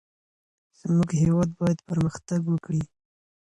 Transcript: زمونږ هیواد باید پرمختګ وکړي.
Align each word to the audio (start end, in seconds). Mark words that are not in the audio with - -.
زمونږ 0.79 1.09
هیواد 1.23 1.49
باید 1.59 1.79
پرمختګ 1.89 2.41
وکړي. 2.47 2.83